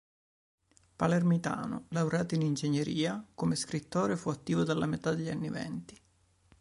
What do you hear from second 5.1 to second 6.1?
degli anni venti.